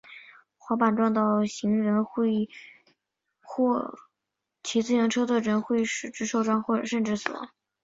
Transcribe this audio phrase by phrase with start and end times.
[0.57, 2.03] 滑板撞到行人
[3.43, 3.93] 或
[4.63, 7.49] 骑自行车的人后会使之受伤甚至死亡。